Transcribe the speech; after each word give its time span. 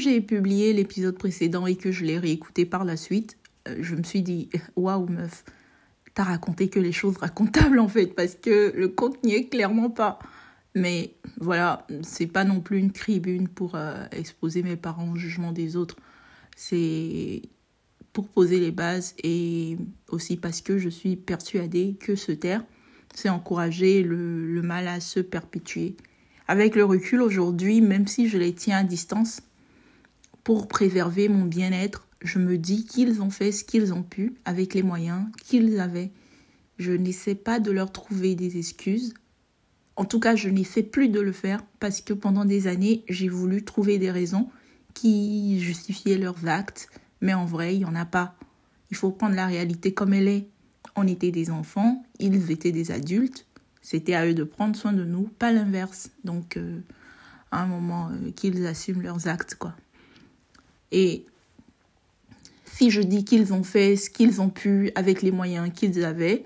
j'ai 0.00 0.20
publié 0.20 0.72
l'épisode 0.72 1.16
précédent 1.16 1.66
et 1.66 1.76
que 1.76 1.92
je 1.92 2.04
l'ai 2.04 2.18
réécouté 2.18 2.66
par 2.66 2.84
la 2.84 2.96
suite, 2.96 3.36
euh, 3.68 3.76
je 3.80 3.94
me 3.94 4.02
suis 4.02 4.22
dit, 4.22 4.48
waouh 4.76 5.06
meuf, 5.06 5.44
t'as 6.14 6.24
raconté 6.24 6.68
que 6.68 6.80
les 6.80 6.92
choses 6.92 7.16
racontables 7.16 7.78
en 7.78 7.88
fait, 7.88 8.08
parce 8.08 8.34
que 8.34 8.72
le 8.76 8.88
compte 8.88 9.22
n'y 9.24 9.34
est 9.34 9.48
clairement 9.48 9.90
pas. 9.90 10.18
Mais 10.74 11.14
voilà, 11.40 11.86
c'est 12.02 12.28
pas 12.28 12.44
non 12.44 12.60
plus 12.60 12.78
une 12.78 12.92
tribune 12.92 13.48
pour 13.48 13.74
euh, 13.74 14.04
exposer 14.12 14.62
mes 14.62 14.76
parents 14.76 15.10
au 15.10 15.16
jugement 15.16 15.52
des 15.52 15.76
autres. 15.76 15.96
C'est 16.56 17.42
pour 18.12 18.28
poser 18.28 18.60
les 18.60 18.70
bases 18.70 19.14
et 19.22 19.78
aussi 20.08 20.36
parce 20.36 20.60
que 20.60 20.78
je 20.78 20.88
suis 20.88 21.16
persuadée 21.16 21.96
que 21.98 22.14
se 22.14 22.32
taire, 22.32 22.64
c'est 23.14 23.28
encourager 23.28 24.02
le, 24.02 24.52
le 24.52 24.62
mal 24.62 24.86
à 24.86 25.00
se 25.00 25.20
perpétuer. 25.20 25.96
Avec 26.46 26.74
le 26.74 26.84
recul 26.84 27.20
aujourd'hui, 27.22 27.80
même 27.80 28.06
si 28.06 28.28
je 28.28 28.38
les 28.38 28.52
tiens 28.52 28.78
à 28.78 28.84
distance, 28.84 29.42
pour 30.50 30.66
préserver 30.66 31.28
mon 31.28 31.44
bien-être, 31.44 32.08
je 32.22 32.40
me 32.40 32.58
dis 32.58 32.84
qu'ils 32.84 33.22
ont 33.22 33.30
fait 33.30 33.52
ce 33.52 33.62
qu'ils 33.62 33.94
ont 33.94 34.02
pu 34.02 34.34
avec 34.44 34.74
les 34.74 34.82
moyens 34.82 35.26
qu'ils 35.44 35.78
avaient. 35.78 36.10
Je 36.76 36.90
n'essaie 36.90 37.36
pas 37.36 37.60
de 37.60 37.70
leur 37.70 37.92
trouver 37.92 38.34
des 38.34 38.58
excuses. 38.58 39.14
En 39.94 40.04
tout 40.04 40.18
cas, 40.18 40.34
je 40.34 40.48
n'essaie 40.48 40.82
plus 40.82 41.08
de 41.08 41.20
le 41.20 41.30
faire 41.30 41.62
parce 41.78 42.00
que 42.00 42.12
pendant 42.12 42.44
des 42.44 42.66
années, 42.66 43.04
j'ai 43.08 43.28
voulu 43.28 43.64
trouver 43.64 43.98
des 43.98 44.10
raisons 44.10 44.48
qui 44.92 45.60
justifiaient 45.60 46.18
leurs 46.18 46.48
actes, 46.48 46.88
mais 47.20 47.32
en 47.32 47.44
vrai, 47.44 47.76
il 47.76 47.78
n'y 47.78 47.84
en 47.84 47.94
a 47.94 48.04
pas. 48.04 48.34
Il 48.90 48.96
faut 48.96 49.12
prendre 49.12 49.36
la 49.36 49.46
réalité 49.46 49.94
comme 49.94 50.14
elle 50.14 50.26
est. 50.26 50.48
On 50.96 51.06
était 51.06 51.30
des 51.30 51.52
enfants, 51.52 52.02
ils 52.18 52.50
étaient 52.50 52.72
des 52.72 52.90
adultes, 52.90 53.46
c'était 53.82 54.14
à 54.14 54.26
eux 54.26 54.34
de 54.34 54.42
prendre 54.42 54.74
soin 54.74 54.92
de 54.92 55.04
nous, 55.04 55.28
pas 55.38 55.52
l'inverse. 55.52 56.10
Donc, 56.24 56.56
euh, 56.56 56.80
à 57.52 57.62
un 57.62 57.66
moment, 57.66 58.08
euh, 58.08 58.32
qu'ils 58.32 58.66
assument 58.66 59.02
leurs 59.02 59.28
actes, 59.28 59.54
quoi. 59.54 59.76
Et 60.92 61.24
si 62.66 62.90
je 62.90 63.00
dis 63.00 63.24
qu'ils 63.24 63.52
ont 63.52 63.62
fait 63.62 63.96
ce 63.96 64.10
qu'ils 64.10 64.40
ont 64.40 64.48
pu 64.48 64.90
avec 64.94 65.22
les 65.22 65.30
moyens 65.30 65.70
qu'ils 65.74 66.04
avaient, 66.04 66.44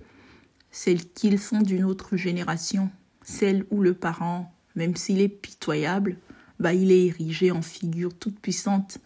c'est 0.71 0.97
qu'ils 0.97 1.39
sont 1.39 1.61
d'une 1.61 1.85
autre 1.85 2.17
génération, 2.17 2.91
celle 3.23 3.65
où 3.71 3.81
le 3.83 3.95
parent, 3.95 4.53
même 4.75 4.97
s'il 4.97 5.21
est 5.21 5.29
pitoyable, 5.29 6.17
bah, 6.59 6.75
il 6.75 6.91
est 6.91 7.07
érigé 7.07 7.51
en 7.51 7.63
figure 7.63 8.13
toute 8.15 8.39
puissante. 8.41 8.99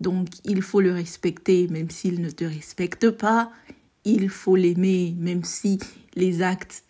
Donc 0.00 0.28
il 0.44 0.62
faut 0.62 0.80
le 0.80 0.92
respecter, 0.92 1.68
même 1.68 1.90
s'il 1.90 2.20
ne 2.20 2.30
te 2.30 2.44
respecte 2.44 3.10
pas. 3.10 3.52
Il 4.04 4.28
faut 4.28 4.56
l'aimer, 4.56 5.14
même 5.18 5.44
si 5.44 5.78
les 6.16 6.42
actes, 6.42 6.82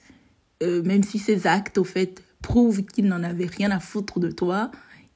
euh, 0.63 0.83
même 0.83 1.03
si 1.03 1.19
ces 1.19 1.47
actes, 1.47 1.77
au 1.77 1.85
fait, 1.85 2.23
prouvent 2.41 2.83
qu'il 2.83 3.07
n'en 3.07 3.23
avait 3.23 3.47
rien 3.47 3.71
à 3.71 3.81
foutre 3.81 4.19
de 4.19 4.31
toi. 4.31 4.71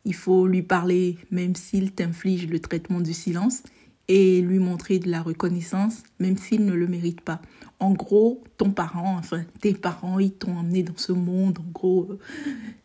Il 0.07 0.15
faut 0.15 0.47
lui 0.47 0.63
parler, 0.63 1.19
même 1.31 1.57
s'il 1.57 1.93
t'inflige 1.93 2.47
le 2.47 2.61
traitement 2.61 3.01
du 3.01 3.13
silence, 3.13 3.63
et 4.09 4.41
lui 4.41 4.61
montrer 4.61 5.01
de 5.01 5.11
la 5.11 5.21
reconnaissance, 5.21 6.05
même 6.21 6.37
s'il 6.37 6.65
ne 6.65 6.73
le 6.73 6.87
mérite 6.87 7.21
pas. 7.21 7.43
En 7.81 7.93
gros, 7.93 8.43
ton 8.57 8.71
parent, 8.71 9.17
enfin 9.19 9.45
tes 9.61 9.75
parents, 9.75 10.21
ils 10.21 10.33
t'ont 10.33 10.57
emmené 10.57 10.85
dans 10.85 10.97
ce 10.97 11.13
monde. 11.13 11.59
En 11.59 11.71
gros, 11.73 12.07
euh, 12.11 12.19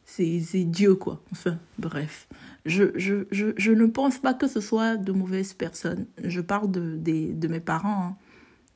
c'est 0.03 0.63
Dieu, 0.66 0.95
quoi. 0.95 1.22
Enfin, 1.31 1.59
bref. 1.78 2.28
Je, 2.66 2.86
je, 2.95 3.25
je, 3.31 3.53
je, 3.56 3.72
ne 3.72 3.85
pense 3.85 4.17
pas 4.17 4.33
que 4.33 4.47
ce 4.47 4.59
soit 4.59 4.97
de 4.97 5.11
mauvaises 5.11 5.53
personnes. 5.53 6.08
Je 6.23 6.41
parle 6.41 6.72
de, 6.72 6.97
de, 6.97 7.33
de 7.33 7.47
mes 7.47 7.59
parents. 7.59 8.08
Hein. 8.08 8.17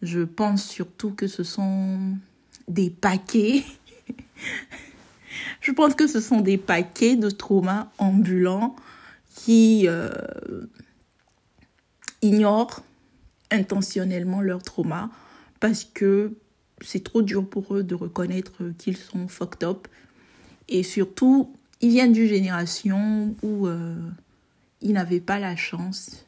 Je 0.02 0.22
pense 0.22 0.64
surtout 0.64 1.12
que 1.12 1.28
ce 1.28 1.44
sont 1.44 2.16
des 2.68 2.92
paquets 2.92 3.64
Je 5.62 5.72
pense 5.72 5.96
que 5.96 6.08
ce 6.08 6.20
sont 6.20 6.42
des 6.42 6.58
paquets 6.58 7.16
de 7.16 7.30
traumas 7.30 7.90
ambulants 7.98 8.76
qui 9.36 9.86
euh, 9.88 10.10
ignorent 12.22 12.84
intentionnellement 13.52 14.42
leur 14.42 14.64
trauma 14.64 15.10
parce 15.60 15.84
que 15.84 16.38
c'est 16.82 17.04
trop 17.04 17.22
dur 17.22 17.48
pour 17.48 17.76
eux 17.76 17.84
de 17.84 17.96
reconnaître 17.96 18.64
qu'ils 18.78 18.98
sont 18.98 19.28
fucked 19.28 19.64
up. 19.64 19.88
Et 20.68 20.84
surtout, 20.84 21.54
ils 21.82 21.90
viennent 21.90 22.12
d'une 22.12 22.28
génération 22.28 23.36
où 23.44 23.68
euh, 23.68 23.96
ils 24.82 24.94
n'avaient 24.94 25.20
pas 25.20 25.40
la 25.40 25.56
chance, 25.56 26.26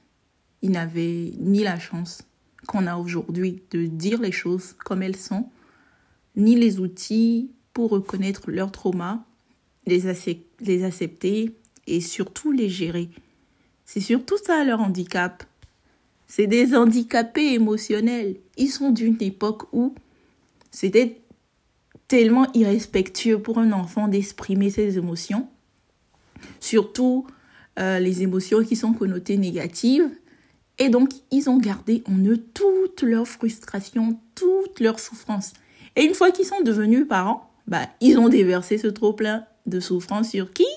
ils 0.61 0.71
n'avaient 0.71 1.33
ni 1.39 1.63
la 1.63 1.79
chance 1.79 2.23
qu'on 2.67 2.87
a 2.87 2.97
aujourd'hui 2.97 3.61
de 3.71 3.85
dire 3.85 4.21
les 4.21 4.31
choses 4.31 4.73
comme 4.73 5.01
elles 5.01 5.15
sont, 5.15 5.49
ni 6.35 6.55
les 6.55 6.79
outils 6.79 7.49
pour 7.77 7.91
reconnaître 7.91 8.49
leurs 8.49 8.71
traumas, 8.71 9.19
les, 9.85 10.07
accepter 10.07 11.51
et 11.85 12.01
surtout 12.01 12.51
les 12.51 12.69
gérer. 12.69 13.07
C'est 13.85 13.99
surtout 13.99 14.35
ça 14.43 14.63
leur 14.63 14.79
handicap. 14.81 15.43
C'est 16.25 16.47
des 16.47 16.75
handicapés 16.75 17.53
émotionnels. 17.53 18.37
Ils 18.57 18.71
sont 18.71 18.89
d'une 18.89 19.21
époque 19.21 19.71
où 19.73 19.93
c'était 20.71 21.21
tellement 22.07 22.51
irrespectueux 22.55 23.39
pour 23.39 23.59
un 23.59 23.71
enfant 23.71 24.07
d'exprimer 24.07 24.71
ses 24.71 24.97
émotions, 24.97 25.47
surtout 26.59 27.27
euh, 27.77 27.99
les 27.99 28.23
émotions 28.23 28.63
qui 28.63 28.75
sont 28.75 28.93
connotées 28.93 29.37
négatives. 29.37 30.09
Et 30.79 30.89
donc, 30.89 31.11
ils 31.29 31.47
ont 31.47 31.59
gardé 31.59 32.01
en 32.07 32.17
eux 32.25 32.43
toute 32.55 33.03
leur 33.03 33.27
frustration, 33.27 34.19
toute 34.33 34.79
leur 34.79 34.99
souffrance. 34.99 35.53
Et 35.95 36.05
une 36.05 36.15
fois 36.15 36.31
qu'ils 36.31 36.45
sont 36.45 36.61
devenus 36.61 37.07
parents, 37.07 37.46
bah, 37.67 37.87
ils 38.01 38.17
ont 38.17 38.29
déversé 38.29 38.77
ce 38.77 38.87
trop-plein 38.87 39.45
de 39.65 39.79
souffrance 39.79 40.29
sur 40.29 40.53
qui? 40.53 40.67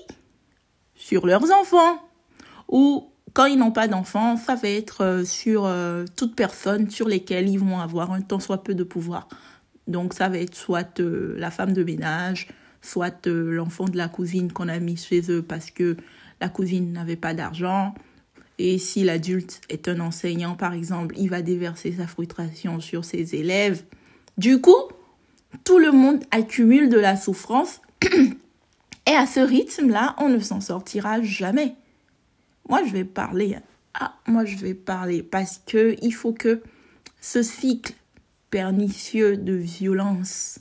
Sur 0.94 1.26
leurs 1.26 1.50
enfants. 1.52 2.02
Ou 2.68 3.10
quand 3.32 3.46
ils 3.46 3.58
n'ont 3.58 3.70
pas 3.70 3.88
d'enfants, 3.88 4.36
ça 4.36 4.56
va 4.56 4.68
être 4.68 5.04
euh, 5.04 5.24
sur 5.24 5.64
euh, 5.64 6.04
toute 6.16 6.34
personne 6.34 6.90
sur 6.90 7.08
lesquelles 7.08 7.48
ils 7.48 7.58
vont 7.58 7.78
avoir 7.78 8.12
un 8.12 8.20
tant 8.20 8.40
soit 8.40 8.64
peu 8.64 8.74
de 8.74 8.82
pouvoir. 8.82 9.28
Donc 9.86 10.14
ça 10.14 10.28
va 10.28 10.38
être 10.38 10.54
soit 10.54 11.00
euh, 11.00 11.34
la 11.38 11.50
femme 11.50 11.72
de 11.72 11.84
ménage, 11.84 12.48
soit 12.82 13.26
l'enfant 13.26 13.84
de 13.84 13.96
la 13.96 14.08
cousine 14.08 14.52
qu'on 14.52 14.68
a 14.68 14.78
mis 14.78 14.96
chez 14.96 15.30
eux 15.30 15.42
parce 15.42 15.70
que 15.70 15.96
la 16.40 16.48
cousine 16.48 16.92
n'avait 16.92 17.16
pas 17.16 17.34
d'argent. 17.34 17.94
Et 18.58 18.78
si 18.78 19.04
l'adulte 19.04 19.60
est 19.68 19.88
un 19.88 20.00
enseignant, 20.00 20.54
par 20.54 20.74
exemple, 20.74 21.14
il 21.18 21.30
va 21.30 21.40
déverser 21.40 21.92
sa 21.92 22.06
frustration 22.06 22.80
sur 22.80 23.04
ses 23.04 23.34
élèves. 23.34 23.84
Du 24.36 24.60
coup, 24.60 24.76
tout 25.64 25.78
le 25.78 25.92
monde 25.92 26.22
accumule 26.30 26.88
de 26.88 26.98
la 26.98 27.16
souffrance 27.16 27.80
et 29.06 29.12
à 29.12 29.26
ce 29.26 29.40
rythme-là, 29.40 30.14
on 30.18 30.28
ne 30.28 30.38
s'en 30.38 30.60
sortira 30.60 31.22
jamais. 31.22 31.74
Moi, 32.68 32.84
je 32.84 32.92
vais 32.92 33.04
parler. 33.04 33.56
Ah, 33.94 34.14
moi, 34.26 34.44
je 34.44 34.56
vais 34.56 34.74
parler 34.74 35.22
parce 35.22 35.60
que 35.66 35.96
il 36.02 36.12
faut 36.12 36.32
que 36.32 36.62
ce 37.20 37.42
cycle 37.42 37.94
pernicieux 38.50 39.36
de 39.36 39.54
violence 39.54 40.60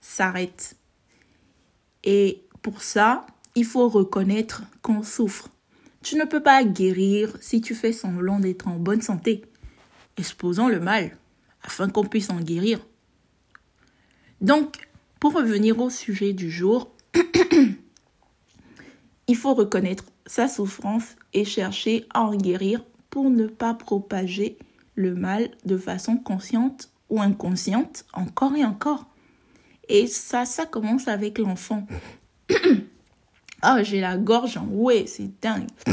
s'arrête. 0.00 0.76
Et 2.04 2.44
pour 2.62 2.82
ça, 2.82 3.26
il 3.54 3.64
faut 3.64 3.88
reconnaître 3.88 4.62
qu'on 4.82 5.02
souffre. 5.02 5.48
Tu 6.02 6.16
ne 6.16 6.24
peux 6.24 6.42
pas 6.42 6.62
guérir 6.64 7.36
si 7.40 7.60
tu 7.60 7.74
fais 7.74 7.92
semblant 7.92 8.38
d'être 8.38 8.68
en 8.68 8.76
bonne 8.76 9.02
santé. 9.02 9.42
Exposons 10.16 10.68
le 10.68 10.80
mal 10.80 11.16
afin 11.62 11.88
qu'on 11.88 12.04
puisse 12.04 12.30
en 12.30 12.40
guérir. 12.40 12.80
Donc, 14.40 14.88
pour 15.20 15.34
revenir 15.34 15.80
au 15.80 15.90
sujet 15.90 16.32
du 16.32 16.50
jour, 16.50 16.90
il 19.26 19.36
faut 19.36 19.54
reconnaître 19.54 20.04
sa 20.26 20.48
souffrance 20.48 21.16
et 21.34 21.44
chercher 21.44 22.06
à 22.14 22.22
en 22.22 22.36
guérir 22.36 22.84
pour 23.10 23.30
ne 23.30 23.46
pas 23.46 23.74
propager 23.74 24.58
le 24.94 25.14
mal 25.14 25.50
de 25.64 25.76
façon 25.76 26.16
consciente 26.16 26.90
ou 27.10 27.20
inconsciente 27.20 28.04
encore 28.12 28.54
et 28.54 28.64
encore. 28.64 29.06
Et 29.88 30.06
ça, 30.06 30.44
ça 30.44 30.66
commence 30.66 31.08
avec 31.08 31.38
l'enfant. 31.38 31.86
Ah, 33.60 33.82
j'ai 33.82 34.00
la 34.00 34.16
gorge 34.16 34.56
en 34.56 34.66
ouais, 34.66 35.06
c'est 35.08 35.28
dingue. 35.42 35.66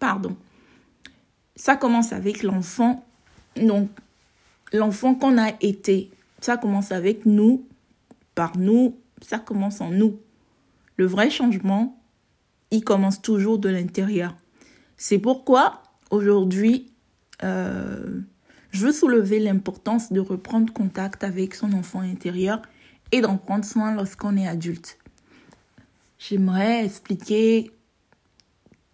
Pardon. 0.00 0.36
Ça 1.54 1.76
commence 1.76 2.12
avec 2.12 2.42
l'enfant. 2.42 3.04
Donc, 3.54 3.90
l'enfant 4.72 5.14
qu'on 5.14 5.38
a 5.38 5.52
été. 5.60 6.10
Ça 6.40 6.56
commence 6.56 6.92
avec 6.92 7.26
nous, 7.26 7.66
par 8.34 8.56
nous, 8.58 8.98
ça 9.20 9.38
commence 9.38 9.80
en 9.80 9.90
nous. 9.90 10.18
Le 10.96 11.06
vrai 11.06 11.30
changement, 11.30 12.00
il 12.70 12.84
commence 12.84 13.22
toujours 13.22 13.58
de 13.58 13.68
l'intérieur. 13.68 14.34
C'est 14.96 15.18
pourquoi 15.18 15.82
aujourd'hui, 16.10 16.90
euh, 17.42 18.20
je 18.70 18.86
veux 18.86 18.92
soulever 18.92 19.38
l'importance 19.38 20.12
de 20.12 20.20
reprendre 20.20 20.72
contact 20.72 21.24
avec 21.24 21.54
son 21.54 21.72
enfant 21.72 22.00
intérieur 22.00 22.62
et 23.12 23.20
d'en 23.20 23.36
prendre 23.36 23.64
soin 23.64 23.94
lorsqu'on 23.94 24.36
est 24.36 24.48
adulte. 24.48 24.98
J'aimerais 26.18 26.84
expliquer 26.84 27.70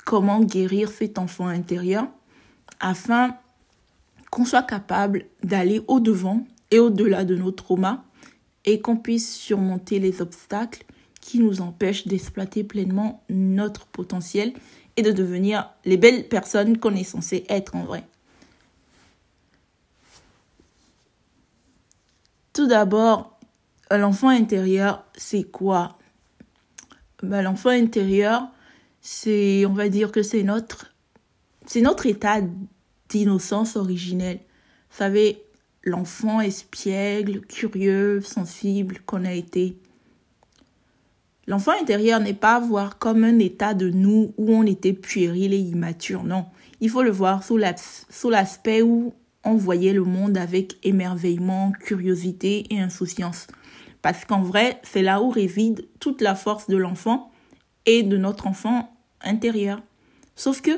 comment 0.05 0.41
guérir 0.41 0.91
cet 0.91 1.19
enfant 1.19 1.47
intérieur 1.47 2.09
afin 2.81 3.37
qu'on 4.31 4.45
soit 4.45 4.63
capable 4.63 5.27
d'aller 5.43 5.83
au-devant 5.89 6.47
et 6.71 6.79
au-delà 6.79 7.25
de 7.25 7.37
nos 7.37 7.51
traumas 7.51 8.03
et 8.65 8.81
qu'on 8.81 8.97
puisse 8.97 9.35
surmonter 9.35 9.99
les 9.99 10.21
obstacles 10.21 10.85
qui 11.21 11.39
nous 11.39 11.61
empêchent 11.61 12.07
d'exploiter 12.07 12.65
pleinement 12.65 13.23
notre 13.29 13.87
potentiel 13.87 14.53
et 14.97 15.03
de 15.03 15.13
devenir 15.13 15.71
les 15.85 15.97
belles 15.97 16.29
personnes 16.29 16.79
qu'on 16.79 16.95
est 16.95 17.05
censé 17.05 17.45
être 17.49 17.77
en 17.77 17.85
vrai. 17.85 18.05
Tout 22.53 22.67
d'abord, 22.67 23.39
l'enfant 23.91 24.29
intérieur, 24.29 25.05
c'est 25.17 25.45
quoi? 25.45 25.97
Ben, 27.23 27.43
L'enfant 27.43 27.71
intérieur, 27.71 28.49
c'est, 29.01 29.65
on 29.67 29.73
va 29.73 29.89
dire 29.89 30.11
que 30.11 30.23
c'est 30.23 30.43
notre, 30.43 30.93
c'est 31.67 31.81
notre 31.81 32.07
état 32.07 32.41
d'innocence 33.09 33.77
originelle. 33.77 34.41
Vous 34.91 34.97
savez, 34.97 35.43
l'enfant 35.83 36.41
espiègle, 36.41 37.41
curieux, 37.41 38.21
sensible 38.21 38.99
qu'on 39.07 39.25
a 39.25 39.33
été. 39.33 39.77
L'enfant 41.47 41.73
intérieur 41.81 42.21
n'est 42.21 42.35
pas 42.35 42.57
à 42.57 42.61
voir 42.61 42.99
comme 42.99 43.25
un 43.25 43.39
état 43.39 43.73
de 43.73 43.89
nous 43.89 44.35
où 44.37 44.53
on 44.53 44.65
était 44.65 44.93
puéril 44.93 45.55
et 45.55 45.59
immature, 45.59 46.23
non. 46.23 46.47
Il 46.81 46.91
faut 46.91 47.03
le 47.03 47.11
voir 47.11 47.43
sous 47.43 47.57
l'aspect 47.57 48.83
où 48.83 49.15
on 49.45 49.55
voyait 49.55 49.95
le 49.95 50.05
monde 50.05 50.37
avec 50.37 50.77
émerveillement, 50.83 51.73
curiosité 51.73 52.67
et 52.71 52.81
insouciance. 52.81 53.47
Parce 54.03 54.25
qu'en 54.25 54.43
vrai, 54.43 54.81
c'est 54.85 55.03
là 55.03 55.23
où 55.23 55.31
réside 55.31 55.89
toute 56.01 56.21
la 56.21 56.35
force 56.35 56.69
de 56.69 56.77
l'enfant 56.77 57.31
et 57.87 58.03
de 58.03 58.17
notre 58.17 58.47
enfant 58.47 58.95
intérieur. 59.23 59.81
Sauf 60.37 60.61
que 60.61 60.71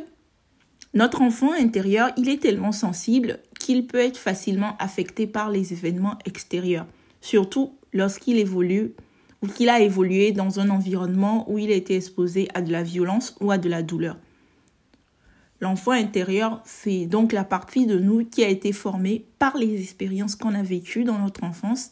notre 0.92 1.22
enfant 1.22 1.52
intérieur, 1.52 2.10
il 2.16 2.28
est 2.28 2.42
tellement 2.42 2.72
sensible 2.72 3.38
qu'il 3.58 3.86
peut 3.86 3.98
être 3.98 4.16
facilement 4.16 4.76
affecté 4.78 5.26
par 5.26 5.50
les 5.50 5.72
événements 5.72 6.18
extérieurs, 6.24 6.86
surtout 7.20 7.74
lorsqu'il 7.92 8.38
évolue 8.38 8.94
ou 9.42 9.46
qu'il 9.46 9.68
a 9.68 9.80
évolué 9.80 10.32
dans 10.32 10.60
un 10.60 10.68
environnement 10.68 11.50
où 11.50 11.58
il 11.58 11.70
a 11.70 11.74
été 11.74 11.96
exposé 11.96 12.48
à 12.54 12.60
de 12.60 12.72
la 12.72 12.82
violence 12.82 13.36
ou 13.40 13.50
à 13.50 13.58
de 13.58 13.68
la 13.68 13.82
douleur. 13.82 14.16
L'enfant 15.60 15.92
intérieur, 15.92 16.60
c'est 16.64 17.06
donc 17.06 17.32
la 17.32 17.44
partie 17.44 17.86
de 17.86 17.98
nous 17.98 18.24
qui 18.24 18.42
a 18.42 18.48
été 18.48 18.72
formée 18.72 19.26
par 19.38 19.56
les 19.56 19.80
expériences 19.80 20.34
qu'on 20.34 20.54
a 20.54 20.62
vécues 20.62 21.04
dans 21.04 21.18
notre 21.18 21.44
enfance 21.44 21.90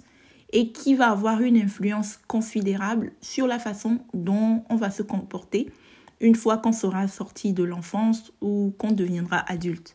et 0.52 0.72
qui 0.72 0.94
va 0.94 1.10
avoir 1.10 1.42
une 1.42 1.58
influence 1.58 2.18
considérable 2.26 3.12
sur 3.20 3.46
la 3.46 3.58
façon 3.58 3.98
dont 4.14 4.64
on 4.70 4.76
va 4.76 4.90
se 4.90 5.02
comporter 5.02 5.68
une 6.20 6.34
fois 6.34 6.58
qu'on 6.58 6.72
sera 6.72 7.06
sorti 7.08 7.52
de 7.52 7.62
l'enfance 7.62 8.32
ou 8.40 8.74
qu'on 8.78 8.92
deviendra 8.92 9.38
adulte. 9.50 9.94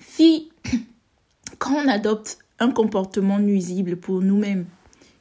Si, 0.00 0.50
quand 1.58 1.74
on 1.74 1.88
adopte 1.88 2.38
un 2.58 2.70
comportement 2.70 3.38
nuisible 3.38 3.96
pour 3.96 4.20
nous-mêmes, 4.20 4.66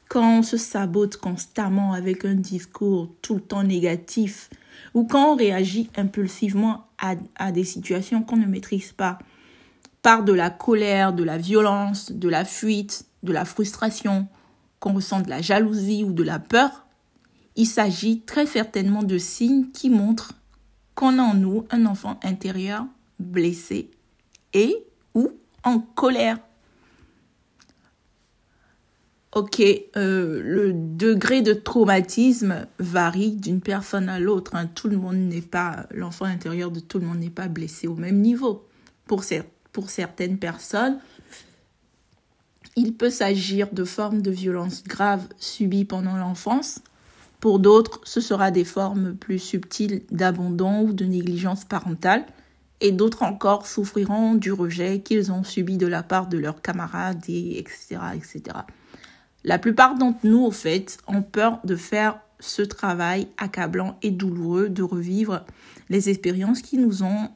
quand 0.09 0.39
on 0.39 0.43
se 0.43 0.57
sabote 0.57 1.17
constamment 1.17 1.93
avec 1.93 2.25
un 2.25 2.33
discours 2.33 3.09
tout 3.21 3.35
le 3.35 3.41
temps 3.41 3.63
négatif, 3.63 4.49
ou 4.93 5.05
quand 5.05 5.33
on 5.33 5.35
réagit 5.35 5.89
impulsivement 5.95 6.87
à, 6.97 7.51
des 7.51 7.63
situations 7.63 8.23
qu'on 8.23 8.37
ne 8.37 8.45
maîtrise 8.45 8.91
pas, 8.91 9.19
par 10.01 10.23
de 10.23 10.33
la 10.33 10.49
colère, 10.49 11.13
de 11.13 11.23
la 11.23 11.37
violence, 11.37 12.11
de 12.11 12.27
la 12.27 12.43
fuite, 12.43 13.05
de 13.23 13.31
la 13.31 13.45
frustration, 13.45 14.27
qu'on 14.79 14.93
ressent 14.93 15.21
de 15.21 15.29
la 15.29 15.41
jalousie 15.41 16.03
ou 16.03 16.11
de 16.11 16.23
la 16.23 16.39
peur, 16.39 16.85
il 17.55 17.65
s'agit 17.65 18.21
très 18.21 18.45
certainement 18.45 19.03
de 19.03 19.17
signes 19.17 19.71
qui 19.71 19.89
montrent 19.89 20.33
qu'on 20.95 21.19
a 21.19 21.23
en 21.23 21.33
nous 21.33 21.65
un 21.71 21.85
enfant 21.85 22.19
intérieur 22.23 22.85
blessé 23.19 23.89
et 24.53 24.75
ou 25.13 25.31
en 25.63 25.79
colère. 25.79 26.39
Ok, 29.35 29.61
euh, 29.61 30.41
le 30.43 30.73
degré 30.73 31.43
de 31.43 31.53
traumatisme 31.53 32.65
varie 32.79 33.33
d'une 33.33 33.61
personne 33.61 34.09
à 34.09 34.19
l'autre. 34.19 34.55
Hein. 34.55 34.67
Tout 34.73 34.87
le 34.87 34.97
monde 34.97 35.17
n'est 35.17 35.41
pas, 35.41 35.85
l'enfant 35.91 36.25
intérieur 36.25 36.71
de 36.71 36.79
tout 36.79 36.97
le 36.97 37.05
monde 37.05 37.19
n'est 37.19 37.29
pas 37.29 37.47
blessé 37.47 37.87
au 37.87 37.95
même 37.95 38.21
niveau. 38.21 38.67
Pour, 39.05 39.23
pour 39.71 39.89
certaines 39.91 40.39
personnes, 40.39 40.97
il 42.75 42.95
peut 42.95 43.11
s'agir 43.11 43.71
de 43.71 43.83
formes 43.83 44.21
de 44.21 44.31
violence 44.31 44.83
graves 44.83 45.27
subies 45.37 45.85
pendant 45.85 46.17
l'enfance. 46.17 46.79
Pour 47.39 47.59
d'autres, 47.59 48.01
ce 48.03 48.19
sera 48.19 48.51
des 48.51 48.65
formes 48.65 49.15
plus 49.15 49.39
subtiles 49.39 50.03
d'abandon 50.11 50.81
ou 50.81 50.93
de 50.93 51.05
négligence 51.05 51.63
parentale. 51.63 52.25
Et 52.81 52.91
d'autres 52.91 53.23
encore 53.23 53.67
souffriront 53.67 54.35
du 54.35 54.51
rejet 54.51 55.01
qu'ils 55.01 55.31
ont 55.31 55.43
subi 55.43 55.77
de 55.77 55.87
la 55.87 56.03
part 56.03 56.27
de 56.27 56.37
leurs 56.37 56.61
camarades, 56.61 57.23
et 57.27 57.59
etc., 57.59 57.97
etc. 58.15 58.41
La 59.43 59.59
plupart 59.59 59.95
d'entre 59.95 60.19
nous, 60.25 60.43
au 60.45 60.51
fait, 60.51 60.97
ont 61.07 61.21
peur 61.21 61.59
de 61.63 61.75
faire 61.75 62.19
ce 62.39 62.61
travail 62.61 63.27
accablant 63.37 63.97
et 64.01 64.11
douloureux, 64.11 64.69
de 64.69 64.83
revivre 64.83 65.45
les 65.89 66.09
expériences 66.09 66.61
qui 66.61 66.77
nous 66.77 67.03
ont 67.03 67.29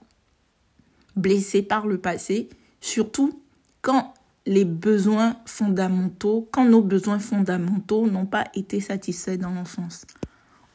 blessés 1.15 1.61
par 1.61 1.88
le 1.88 1.97
passé, 1.97 2.50
surtout 2.79 3.41
quand 3.81 4.13
les 4.45 4.65
besoins 4.65 5.37
fondamentaux, 5.45 6.47
quand 6.51 6.65
nos 6.65 6.81
besoins 6.81 7.19
fondamentaux 7.19 8.07
n'ont 8.07 8.25
pas 8.25 8.45
été 8.53 8.81
satisfaits 8.81 9.37
dans 9.37 9.51
l'enfance. 9.51 10.05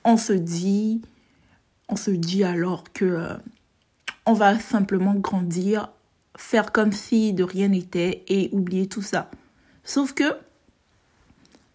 On 0.04 0.16
se 0.16 0.32
dit, 0.32 1.02
on 1.88 1.96
se 1.96 2.10
dit 2.10 2.44
alors 2.44 2.84
que 2.92 3.04
euh, 3.04 3.34
on 4.26 4.32
va 4.32 4.58
simplement 4.58 5.14
grandir, 5.14 5.90
faire 6.36 6.72
comme 6.72 6.92
si 6.92 7.32
de 7.32 7.44
rien 7.44 7.68
n'était 7.68 8.24
et 8.28 8.48
oublier 8.52 8.86
tout 8.86 9.02
ça. 9.02 9.30
Sauf 9.84 10.14
que 10.14 10.24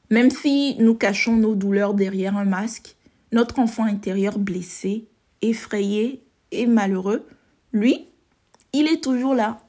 même 0.09 0.31
si 0.31 0.75
nous 0.79 0.95
cachons 0.95 1.35
nos 1.35 1.55
douleurs 1.55 1.93
derrière 1.93 2.37
un 2.37 2.45
masque, 2.45 2.95
notre 3.31 3.59
enfant 3.59 3.83
intérieur 3.85 4.37
blessé, 4.37 5.07
effrayé 5.41 6.23
et 6.51 6.67
malheureux, 6.67 7.27
lui, 7.71 8.07
il 8.73 8.87
est 8.87 9.03
toujours 9.03 9.33
là. 9.33 9.59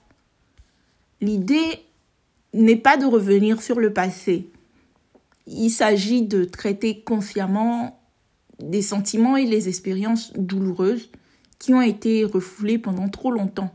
L'idée 1.21 1.84
n'est 2.63 2.77
pas 2.77 2.97
de 2.97 3.05
revenir 3.05 3.61
sur 3.61 3.81
le 3.81 3.93
passé. 3.93 4.49
Il 5.47 5.71
s'agit 5.71 6.23
de 6.23 6.45
traiter 6.45 7.01
consciemment 7.01 8.01
des 8.61 8.83
sentiments 8.83 9.37
et 9.37 9.45
les 9.45 9.69
expériences 9.69 10.33
douloureuses 10.35 11.11
qui 11.59 11.75
ont 11.75 11.83
été 11.83 12.25
refoulées 12.25 12.79
pendant 12.79 13.09
trop 13.09 13.31
longtemps. 13.31 13.75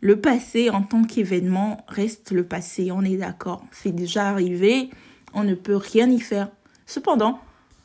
Le 0.00 0.20
passé 0.20 0.70
en 0.70 0.82
tant 0.82 1.04
qu'événement 1.04 1.84
reste 1.86 2.32
le 2.32 2.44
passé, 2.44 2.90
on 2.90 3.02
est 3.02 3.18
d'accord. 3.18 3.64
C'est 3.70 3.94
déjà 3.94 4.28
arrivé, 4.28 4.90
on 5.34 5.44
ne 5.44 5.54
peut 5.54 5.76
rien 5.76 6.10
y 6.10 6.18
faire. 6.18 6.50
Cependant, 6.86 7.38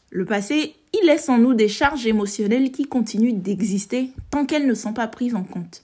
le 0.09 0.25
passé, 0.25 0.75
il 0.93 1.05
laisse 1.05 1.29
en 1.29 1.37
nous 1.37 1.53
des 1.53 1.67
charges 1.67 2.07
émotionnelles 2.07 2.71
qui 2.71 2.85
continuent 2.85 3.39
d'exister 3.39 4.11
tant 4.31 4.45
qu'elles 4.45 4.65
ne 4.65 4.73
sont 4.73 4.93
pas 4.93 5.07
prises 5.07 5.35
en 5.35 5.43
compte. 5.43 5.83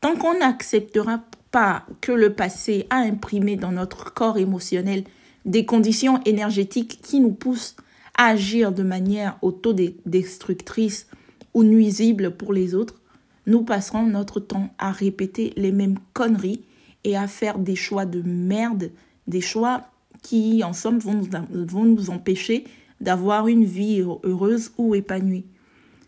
Tant 0.00 0.14
qu'on 0.14 0.38
n'acceptera 0.38 1.24
pas 1.52 1.86
que 2.00 2.10
le 2.10 2.34
passé 2.34 2.86
a 2.90 2.96
imprimé 2.96 3.56
dans 3.56 3.70
notre 3.70 4.12
corps 4.12 4.38
émotionnel 4.38 5.04
des 5.44 5.64
conditions 5.64 6.20
énergétiques 6.24 7.00
qui 7.02 7.20
nous 7.20 7.32
poussent 7.32 7.76
à 8.16 8.28
agir 8.28 8.72
de 8.72 8.82
manière 8.82 9.38
autodestructrice 9.42 11.06
ou 11.54 11.62
nuisible 11.62 12.36
pour 12.36 12.52
les 12.52 12.74
autres, 12.74 13.00
nous 13.46 13.62
passerons 13.62 14.06
notre 14.06 14.40
temps 14.40 14.74
à 14.78 14.90
répéter 14.90 15.52
les 15.56 15.72
mêmes 15.72 15.98
conneries 16.12 16.64
et 17.04 17.16
à 17.16 17.26
faire 17.26 17.58
des 17.58 17.76
choix 17.76 18.06
de 18.06 18.22
merde, 18.22 18.90
des 19.26 19.40
choix 19.40 19.82
qui, 20.22 20.62
en 20.62 20.72
somme, 20.72 20.98
vont 20.98 21.20
vont 21.50 21.84
nous 21.84 22.10
empêcher 22.10 22.64
d'avoir 23.00 23.48
une 23.48 23.64
vie 23.64 24.00
heureuse 24.22 24.72
ou 24.78 24.94
épanouie. 24.94 25.44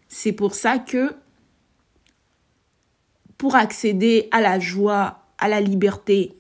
C'est 0.09 0.33
pour 0.33 0.55
ça 0.55 0.79
que 0.79 1.13
pour 3.37 3.57
accéder 3.57 4.29
à 4.31 4.41
la 4.41 4.61
joie, 4.61 5.24
à 5.45 5.49
la 5.49 5.61
liberté 5.61 6.39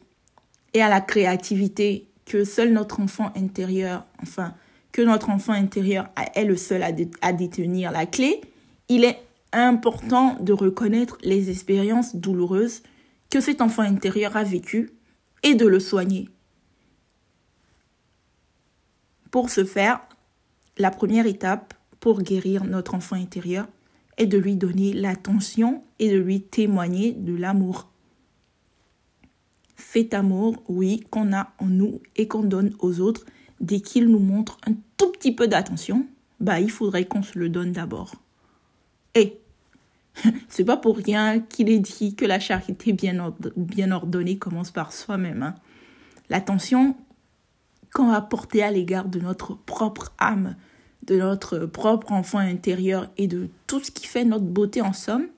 et 0.72 0.80
à 0.80 0.88
la 0.88 1.02
créativité 1.02 2.08
que 2.24 2.42
seul 2.42 2.72
notre 2.72 3.00
enfant 3.00 3.30
intérieur, 3.36 4.06
enfin, 4.22 4.54
que 4.92 5.02
notre 5.02 5.28
enfant 5.28 5.52
intérieur 5.52 6.08
est 6.34 6.46
le 6.46 6.56
seul 6.56 6.82
à, 6.82 6.90
à 7.20 7.32
détenir 7.34 7.92
la 7.92 8.06
clé, 8.06 8.40
il 8.88 9.04
est 9.04 9.20
important 9.52 10.38
de 10.40 10.54
reconnaître 10.54 11.18
les 11.22 11.50
expériences 11.50 12.16
douloureuses 12.16 12.82
que 13.28 13.40
cet 13.40 13.60
enfant 13.60 13.82
intérieur 13.82 14.38
a 14.38 14.42
vécues 14.42 14.94
et 15.42 15.54
de 15.54 15.66
le 15.66 15.80
soigner. 15.80 16.30
Pour 19.30 19.50
ce 19.50 19.66
faire, 19.66 20.00
la 20.78 20.90
première 20.90 21.26
étape 21.26 21.74
pour 22.00 22.22
guérir 22.22 22.64
notre 22.64 22.94
enfant 22.94 23.16
intérieur 23.16 23.66
est 24.16 24.24
de 24.26 24.38
lui 24.38 24.56
donner 24.56 24.94
l'attention 24.94 25.84
et 25.98 26.10
de 26.10 26.16
lui 26.16 26.40
témoigner 26.40 27.12
de 27.12 27.34
l'amour. 27.34 27.90
Cet 29.76 30.14
amour, 30.14 30.62
oui, 30.68 31.04
qu'on 31.10 31.32
a 31.32 31.52
en 31.58 31.66
nous 31.66 32.00
et 32.16 32.28
qu'on 32.28 32.42
donne 32.42 32.74
aux 32.78 33.00
autres, 33.00 33.24
dès 33.60 33.80
qu'ils 33.80 34.08
nous 34.08 34.20
montrent 34.20 34.58
un 34.66 34.74
tout 34.96 35.10
petit 35.10 35.32
peu 35.32 35.48
d'attention, 35.48 36.06
bah 36.40 36.60
il 36.60 36.70
faudrait 36.70 37.06
qu'on 37.06 37.22
se 37.22 37.38
le 37.38 37.48
donne 37.48 37.72
d'abord. 37.72 38.14
Et 39.14 39.38
c'est 40.48 40.64
pas 40.64 40.76
pour 40.76 40.96
rien 40.96 41.40
qu'il 41.40 41.68
est 41.68 41.78
dit 41.78 42.14
que 42.14 42.24
la 42.24 42.40
charité 42.40 42.92
bien, 42.92 43.34
bien 43.56 43.90
ordonnée 43.90 44.38
commence 44.38 44.70
par 44.70 44.92
soi-même. 44.92 45.42
Hein. 45.42 45.54
L'attention 46.30 46.96
qu'on 47.92 48.08
va 48.10 48.20
porter 48.20 48.62
à 48.62 48.70
l'égard 48.70 49.08
de 49.08 49.20
notre 49.20 49.54
propre 49.54 50.12
âme, 50.18 50.56
de 51.04 51.16
notre 51.16 51.58
propre 51.60 52.12
enfant 52.12 52.38
intérieur 52.38 53.08
et 53.16 53.28
de 53.28 53.48
tout 53.66 53.80
ce 53.80 53.90
qui 53.90 54.06
fait 54.06 54.24
notre 54.24 54.46
beauté 54.46 54.80
en 54.82 54.92
somme. 54.92 55.28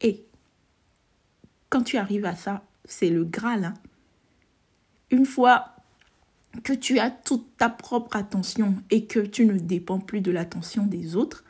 Et 0.00 0.24
quand 1.70 1.82
tu 1.82 1.96
arrives 1.96 2.26
à 2.26 2.34
ça, 2.34 2.62
c'est 2.84 3.10
le 3.10 3.24
Graal. 3.24 3.64
Hein. 3.64 3.74
Une 5.10 5.26
fois 5.26 5.74
que 6.62 6.72
tu 6.72 6.98
as 6.98 7.10
toute 7.10 7.56
ta 7.56 7.68
propre 7.68 8.16
attention 8.16 8.76
et 8.90 9.06
que 9.06 9.20
tu 9.20 9.46
ne 9.46 9.58
dépends 9.58 9.98
plus 9.98 10.20
de 10.20 10.30
l'attention 10.30 10.86
des 10.86 11.16
autres, 11.16 11.44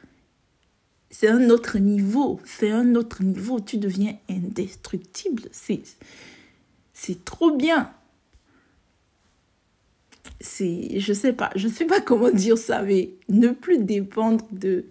c'est 1.10 1.28
un 1.28 1.50
autre 1.50 1.78
niveau, 1.78 2.40
c'est 2.44 2.70
un 2.70 2.94
autre 2.94 3.22
niveau, 3.22 3.60
tu 3.60 3.78
deviens 3.78 4.16
indestructible, 4.28 5.42
c'est 5.52 7.24
trop 7.24 7.56
bien. 7.56 7.92
C'est 10.40 10.98
je 10.98 11.12
sais 11.12 11.32
pas, 11.32 11.50
je 11.54 11.68
sais 11.68 11.84
pas 11.84 12.00
comment 12.04 12.30
dire 12.30 12.58
ça 12.58 12.82
mais 12.82 13.10
ne 13.28 13.48
plus 13.50 13.78
dépendre 13.78 14.44
de 14.50 14.86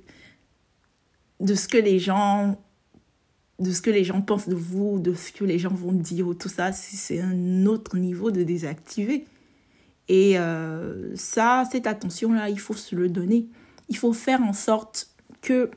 de 1.42 1.56
ce 1.56 1.68
que 1.68 1.78
les 1.78 2.00
gens 2.00 2.58
de 3.63 3.72
ce 3.72 3.82
que 3.82 3.89
les 3.89 4.03
gens 4.03 4.22
pensent 4.22 4.48
de 4.48 4.55
vous, 4.55 5.00
de 5.00 5.13
ce 5.13 5.32
que 5.32 5.43
les 5.43 5.58
gens 5.58 5.74
vont 5.74 5.93
dire, 5.93 6.27
tout 6.38 6.50
ça, 6.50 6.72
c'est 6.72 7.20
un 7.20 7.65
autre 7.65 7.98
niveau 7.98 8.29
de 8.29 8.43
désactiver. 8.43 9.25
Et 10.10 10.38
euh, 10.38 11.15
ça, 11.15 11.63
cette 11.72 11.88
attention-là, 11.88 12.50
il 12.50 12.60
faut 12.60 12.74
se 12.74 12.96
le 12.96 13.10
donner. 13.10 13.48
Il 13.89 13.98
faut 13.98 14.13
faire 14.13 14.41
en 14.41 14.53
sorte 14.53 15.10
que 15.41 15.72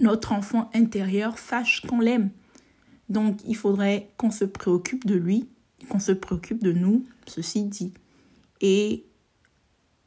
notre 0.00 0.32
enfant 0.32 0.70
intérieur 0.74 1.38
sache 1.38 1.82
qu'on 1.86 2.00
l'aime. 2.00 2.30
Donc, 3.08 3.38
il 3.46 3.56
faudrait 3.56 4.08
qu'on 4.16 4.30
se 4.30 4.44
préoccupe 4.44 5.04
de 5.04 5.14
lui, 5.14 5.48
qu'on 5.88 5.98
se 5.98 6.12
préoccupe 6.12 6.62
de 6.62 6.72
nous, 6.72 7.04
ceci 7.26 7.64
dit. 7.64 7.92
Et 8.60 9.04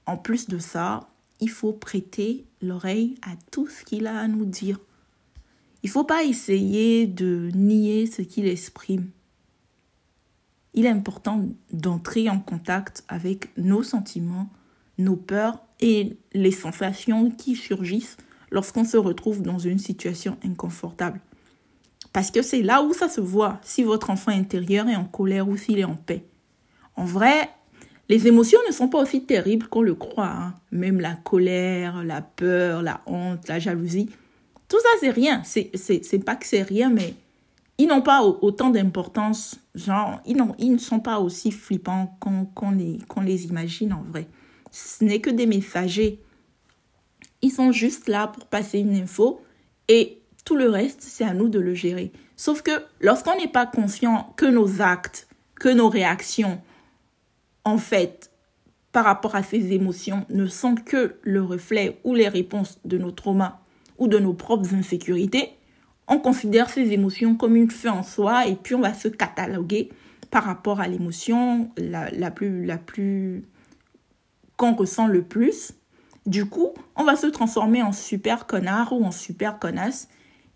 en 0.06 0.18
plus 0.18 0.48
de 0.48 0.58
ça, 0.58 1.10
il 1.40 1.50
faut 1.50 1.74
prêter 1.74 2.46
l'oreille 2.62 3.16
à 3.22 3.36
tout 3.52 3.68
ce 3.68 3.84
qu'il 3.84 4.08
a 4.08 4.20
à 4.20 4.28
nous 4.28 4.46
dire. 4.46 4.80
Il 5.84 5.88
ne 5.88 5.92
faut 5.92 6.06
pas 6.06 6.24
essayer 6.24 7.06
de 7.08 7.50
nier 7.54 8.06
ce 8.06 8.22
qu'il 8.22 8.48
exprime. 8.48 9.10
Il 10.74 10.86
est 10.86 10.90
important 10.90 11.50
d'entrer 11.74 12.30
en 12.30 12.40
contact 12.40 13.04
avec 13.10 13.56
nos 13.58 13.84
sentiments, 13.84 14.50
nos 14.98 15.18
peurs 15.18 15.62
et 15.82 16.18
les 16.34 16.52
sensations 16.52 17.30
qui 17.30 17.58
surgissent 17.58 18.16
lorsqu'on 18.50 18.86
se 18.86 18.96
retrouve 18.96 19.42
dans 19.42 19.60
une 19.60 19.78
situation 19.78 20.38
inconfortable. 20.46 21.20
Parce 22.14 22.32
que 22.32 22.42
c'est 22.42 22.62
là 22.62 22.82
où 22.82 22.94
ça 22.94 23.10
se 23.10 23.20
voit 23.20 23.60
si 23.62 23.84
votre 23.84 24.10
enfant 24.10 24.32
intérieur 24.32 24.88
est 24.88 24.96
en 24.96 25.06
colère 25.06 25.50
ou 25.50 25.58
s'il 25.58 25.80
est 25.80 25.84
en 25.84 25.96
paix. 25.96 26.24
En 26.96 27.04
vrai, 27.04 27.50
les 28.08 28.28
émotions 28.28 28.60
ne 28.68 28.72
sont 28.72 28.88
pas 28.88 29.02
aussi 29.02 29.26
terribles 29.26 29.68
qu'on 29.68 29.82
le 29.82 29.96
croit. 29.96 30.32
Hein. 30.32 30.54
Même 30.72 31.02
la 31.02 31.16
colère, 31.16 32.04
la 32.04 32.22
peur, 32.22 32.84
la 32.84 33.02
honte, 33.06 33.48
la 33.50 33.60
jalousie 33.60 34.10
tout 34.74 34.80
ça, 34.80 34.90
c'est 35.02 35.12
rien. 35.12 35.44
C'est 35.44 36.26
pas 36.26 36.36
que 36.36 36.48
c'est 36.48 36.64
rien, 36.64 36.90
mais 36.90 37.14
ils 37.78 37.86
n'ont 37.86 38.02
pas 38.02 38.24
autant 38.24 38.72
d'importance. 38.72 39.60
Genre, 39.76 40.20
ils, 40.26 40.44
ils 40.58 40.72
ne 40.72 40.80
sont 40.80 41.00
pas 41.00 41.20
aussi 41.20 41.52
flippants 41.52 42.18
qu'on 42.20 42.72
les, 42.72 42.98
les 43.24 43.46
imagine 43.46 43.94
en 43.94 44.02
vrai. 44.02 44.28
Ce 44.72 45.04
n'est 45.04 45.22
que 45.22 45.30
des 45.30 45.46
messagers. 45.46 46.20
Ils 47.44 47.52
sont 47.52 47.72
juste 47.72 48.08
là 48.08 48.30
pour 48.30 48.48
passer 48.48 48.80
une 48.80 48.96
info 48.96 49.44
et 49.90 50.24
tout 50.44 50.56
le 50.56 50.72
reste, 50.72 51.04
c'est 51.04 51.24
à 51.24 51.36
nous 51.36 51.50
de 51.50 51.60
le 51.60 51.76
gérer. 51.76 52.12
Sauf 52.36 52.64
que 52.64 52.72
lorsqu'on 53.00 53.38
n'est 53.38 53.48
pas 53.48 53.68
conscient 53.68 54.34
que 54.38 54.48
nos 54.48 54.82
actes, 54.82 55.28
que 55.54 55.70
nos 55.70 55.90
réactions, 55.90 56.60
en 57.64 57.78
fait, 57.78 58.32
par 58.92 59.06
rapport 59.06 59.36
à 59.36 59.44
ces 59.44 59.72
émotions, 59.72 60.26
ne 60.30 60.48
sont 60.48 60.74
que 60.74 61.18
le 61.22 61.44
reflet 61.44 62.00
ou 62.04 62.16
les 62.16 62.28
réponses 62.28 62.80
de 62.86 62.98
nos 62.98 63.12
traumas 63.12 63.60
de 64.08 64.20
nos 64.20 64.34
propres 64.34 64.74
insécurités, 64.74 65.52
on 66.08 66.20
considère 66.20 66.70
ces 66.70 66.92
émotions 66.92 67.36
comme 67.36 67.56
une 67.56 67.72
fin 67.72 67.92
en 67.92 68.04
soi 68.04 68.48
et 68.48 68.56
puis 68.56 68.76
on 68.76 68.82
va 68.82 68.94
se 68.94 69.08
cataloguer 69.08 69.90
par 70.32 70.44
rapport 70.44 70.80
à 70.80 70.88
l'émotion 70.88 71.70
la, 71.78 72.10
la, 72.12 72.32
plus, 72.32 72.66
la 72.66 72.78
plus 72.78 73.44
qu'on 74.58 74.74
ressent 74.74 75.08
le 75.08 75.24
plus. 75.24 75.74
Du 76.26 76.46
coup, 76.46 76.70
on 76.96 77.04
va 77.04 77.16
se 77.16 77.28
transformer 77.28 77.84
en 77.84 77.92
super 77.92 78.48
connard 78.48 78.94
ou 78.94 79.04
en 79.04 79.12
super 79.12 79.60
connasse, 79.60 80.08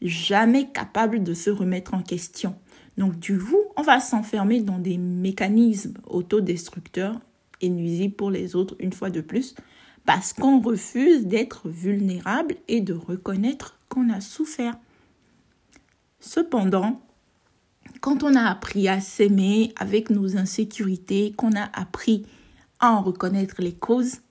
jamais 0.01 0.68
capable 0.68 1.24
de 1.24 1.34
se 1.34 1.50
remettre 1.50 1.94
en 1.94 2.01
question. 2.01 2.56
Donc 2.98 3.20
du 3.20 3.38
coup, 3.38 3.60
on 3.75 3.82
va 3.82 4.00
s'enfermer 4.00 4.62
dans 4.62 4.80
des 4.80 4.98
mécanismes 4.98 5.94
autodestructeurs 6.08 7.20
et 7.62 7.70
nuisibles 7.70 8.16
pour 8.16 8.32
les 8.32 8.56
autres 8.56 8.75
une 8.80 8.94
fois 8.94 9.10
de 9.10 9.22
plus, 9.22 9.56
parce 10.07 10.31
qu'on 10.31 10.61
refuse 10.61 11.27
d'être 11.27 11.67
vulnérable 11.67 12.55
et 12.69 12.79
de 12.79 12.93
reconnaître 12.93 13.77
qu'on 13.89 14.09
a 14.09 14.21
souffert. 14.21 14.77
Cependant, 16.21 17.01
quand 17.99 18.23
on 18.23 18.33
a 18.35 18.43
appris 18.43 18.87
à 18.87 19.01
s'aimer 19.01 19.73
avec 19.75 20.09
nos 20.09 20.37
insécurités, 20.37 21.33
qu'on 21.35 21.51
a 21.57 21.69
appris 21.73 22.25
à 22.79 22.93
en 22.93 23.01
reconnaître 23.01 23.55
les 23.59 23.73
causes, 23.73 24.21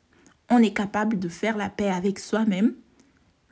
on 0.49 0.59
est 0.59 0.73
capable 0.73 1.19
de 1.19 1.29
faire 1.29 1.59
la 1.59 1.69
paix 1.69 1.91
avec 1.91 2.21
soi-même, 2.21 2.73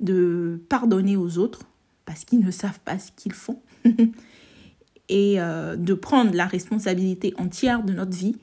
de 0.00 0.62
pardonner 0.70 1.18
aux 1.18 1.36
autres 1.36 1.64
parce 2.06 2.24
qu'ils 2.24 2.40
ne 2.40 2.50
savent 2.50 2.80
pas 2.80 2.98
ce 2.98 3.12
qu'ils 3.12 3.34
font, 3.34 3.60
et 5.10 5.40
euh, 5.42 5.76
de 5.76 5.92
prendre 5.92 6.34
la 6.34 6.46
responsabilité 6.46 7.34
entière 7.36 7.82
de 7.82 7.92
notre 7.92 8.16
vie 8.16 8.38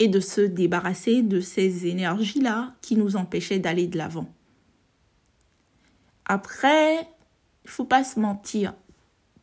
et 0.00 0.08
de 0.08 0.18
se 0.18 0.40
débarrasser 0.40 1.22
de 1.22 1.40
ces 1.40 1.86
énergies-là 1.86 2.74
qui 2.80 2.96
nous 2.96 3.16
empêchaient 3.16 3.58
d'aller 3.58 3.86
de 3.86 3.98
l'avant. 3.98 4.32
Après, 6.24 7.06
il 7.64 7.70
faut 7.70 7.84
pas 7.84 8.02
se 8.02 8.18
mentir, 8.18 8.74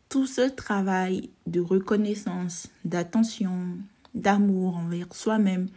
tout 0.09 0.25
ce 0.25 0.49
travail 0.49 1.29
de 1.45 1.59
reconnaissance, 1.59 2.69
d'attention, 2.85 3.77
d'amour 4.15 4.77
envers 4.77 5.13
soi-même 5.13 5.67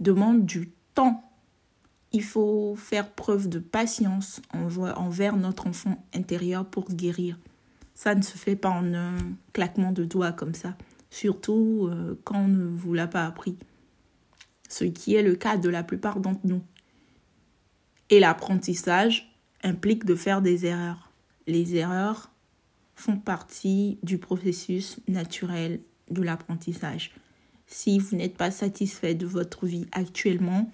demande 0.00 0.46
du 0.46 0.70
temps. 0.94 1.22
Il 2.12 2.22
faut 2.22 2.76
faire 2.76 3.10
preuve 3.10 3.48
de 3.48 3.58
patience 3.58 4.40
envers 4.52 5.36
notre 5.36 5.66
enfant 5.66 6.02
intérieur 6.14 6.64
pour 6.64 6.90
guérir. 6.90 7.36
Ça 7.94 8.14
ne 8.14 8.22
se 8.22 8.38
fait 8.38 8.56
pas 8.56 8.70
en 8.70 8.94
un 8.94 9.16
claquement 9.52 9.92
de 9.92 10.04
doigts 10.04 10.32
comme 10.32 10.54
ça, 10.54 10.76
surtout 11.10 11.88
euh, 11.90 12.14
quand 12.24 12.38
on 12.38 12.48
ne 12.48 12.64
vous 12.64 12.94
l'a 12.94 13.06
pas 13.06 13.26
appris 13.26 13.56
ce 14.74 14.84
qui 14.84 15.14
est 15.14 15.22
le 15.22 15.36
cas 15.36 15.56
de 15.56 15.68
la 15.68 15.84
plupart 15.84 16.18
d'entre 16.18 16.40
nous. 16.44 16.60
Et 18.10 18.18
l'apprentissage 18.18 19.32
implique 19.62 20.04
de 20.04 20.16
faire 20.16 20.42
des 20.42 20.66
erreurs. 20.66 21.12
Les 21.46 21.76
erreurs 21.76 22.32
font 22.96 23.16
partie 23.16 23.98
du 24.02 24.18
processus 24.18 24.98
naturel 25.06 25.80
de 26.10 26.22
l'apprentissage. 26.22 27.12
Si 27.68 28.00
vous 28.00 28.16
n'êtes 28.16 28.36
pas 28.36 28.50
satisfait 28.50 29.14
de 29.14 29.26
votre 29.26 29.64
vie 29.64 29.86
actuellement 29.92 30.70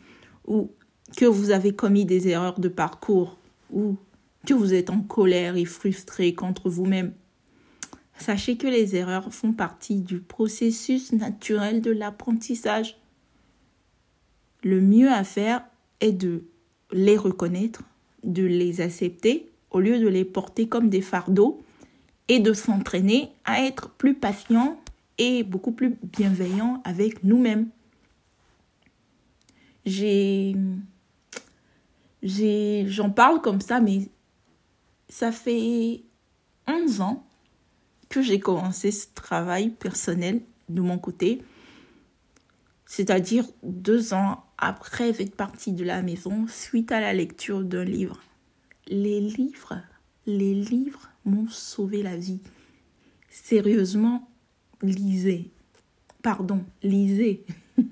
ou 0.47 0.71
que 1.16 1.26
vous 1.26 1.50
avez 1.50 1.75
commis 1.75 2.07
des 2.07 2.28
erreurs 2.28 2.59
de 2.59 2.69
parcours 2.69 3.37
ou 3.71 3.97
que 4.47 4.54
vous 4.54 4.73
êtes 4.73 4.88
en 4.88 5.02
colère 5.02 5.57
et 5.57 5.66
frustré 5.66 6.35
contre 6.35 6.71
vous-même, 6.71 7.12
sachez 8.16 8.57
que 8.57 8.66
les 8.66 8.97
erreurs 8.97 9.33
font 9.33 9.52
partie 9.52 10.00
du 10.00 10.21
processus 10.21 11.12
naturel 11.12 11.83
de 11.83 11.90
l'apprentissage 11.90 13.00
le 14.62 14.81
mieux 14.81 15.11
à 15.11 15.25
faire 15.25 15.64
est 16.00 16.12
de 16.12 16.45
les 16.93 17.17
reconnaître, 17.17 17.83
de 18.25 18.45
les 18.45 18.81
accepter 18.81 19.50
au 19.71 19.81
lieu 19.81 19.99
de 19.99 20.09
les 20.09 20.25
porter 20.25 20.69
comme 20.69 20.88
des 20.88 21.00
fardeaux 21.00 21.62
et 22.29 22.38
de 22.40 22.52
s'entraîner 22.52 23.31
à 23.45 23.64
être 23.64 23.90
plus 23.90 24.14
patient 24.14 24.81
et 25.19 25.43
beaucoup 25.43 25.73
plus 25.73 25.97
bienveillant 26.02 26.81
avec 26.85 27.25
nous-mêmes. 27.25 27.69
J'ai 29.87 30.57
j'en 32.23 33.11
parle 33.11 33.40
comme 33.40 33.61
ça 33.61 33.81
mais 33.81 34.09
ça 35.09 35.33
fait 35.33 36.02
11 36.69 37.00
ans 37.00 37.25
que 38.11 38.21
j'ai 38.21 38.40
commencé 38.40 38.90
ce 38.90 39.07
travail 39.14 39.71
personnel 39.71 40.43
de 40.69 40.83
mon 40.83 40.99
côté 40.99 41.43
c'est-à-dire 42.90 43.44
deux 43.62 44.14
ans 44.14 44.42
après 44.59 45.11
être 45.23 45.37
partie 45.37 45.70
de 45.70 45.85
la 45.85 46.02
maison 46.02 46.49
suite 46.49 46.90
à 46.90 46.99
la 46.99 47.12
lecture 47.12 47.62
d'un 47.62 47.85
livre. 47.85 48.20
Les 48.88 49.20
livres, 49.20 49.80
les 50.26 50.54
livres 50.54 51.09
m'ont 51.25 51.47
sauvé 51.49 52.02
la 52.02 52.16
vie. 52.16 52.40
Sérieusement, 53.28 54.28
lisez. 54.82 55.52
Pardon, 56.20 56.64
lisez. 56.82 57.44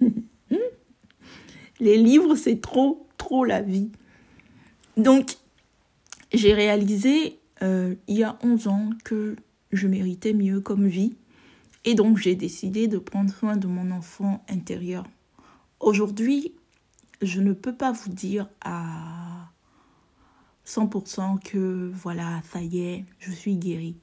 les 1.81 1.97
livres, 1.97 2.35
c'est 2.35 2.61
trop, 2.61 3.07
trop 3.19 3.45
la 3.45 3.63
vie. 3.63 3.93
Donc, 4.97 5.37
j'ai 6.33 6.55
réalisé 6.55 7.39
euh, 7.63 7.95
il 8.09 8.19
y 8.19 8.25
a 8.25 8.37
11 8.43 8.67
ans 8.67 8.91
que 9.05 9.37
je 9.71 9.87
méritais 9.87 10.33
mieux 10.33 10.61
comme 10.61 10.89
vie 10.89 11.15
et 11.89 11.95
donc, 11.95 12.19
j'ai 12.19 12.35
décidé 12.35 12.87
de 12.87 12.99
prendre 12.99 13.33
soin 13.33 13.57
de 13.57 13.67
mon 13.67 13.91
enfant 13.93 14.45
intérieur. 14.51 15.07
Aujourd'hui, 15.81 16.53
je 17.23 17.41
ne 17.41 17.55
peux 17.55 17.75
pas 17.75 17.93
vous 17.93 18.11
dire 18.11 18.47
à, 18.61 19.49
100% 20.67 21.43
que 21.43 21.91
voilà, 21.95 22.43
ça 22.53 22.61
y 22.61 22.81
est, 22.81 23.07
je 23.21 23.33
suis 23.33 23.57
guérie. 23.57 23.97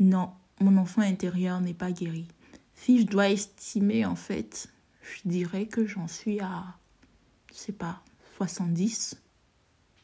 Non, 0.00 0.32
mon 0.60 0.76
enfant 0.76 1.00
intérieur 1.00 1.62
n'est 1.62 1.72
pas 1.72 1.92
guéri. 1.92 2.28
Si 2.74 3.00
je 3.00 3.06
dois 3.06 3.30
estimer, 3.30 4.04
en 4.04 4.14
fait, 4.14 4.68
je 5.00 5.26
dirais 5.26 5.64
que 5.64 5.86
j'en 5.86 6.08
suis 6.08 6.40
à, 6.40 6.62
je 7.54 7.56
sais 7.56 7.72
pas, 7.72 8.02
70, 8.36 9.16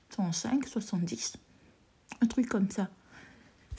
105, 0.09 0.67
70, 0.67 1.35
un 2.23 2.26
truc 2.26 2.49
comme 2.49 2.71
ça. 2.71 2.88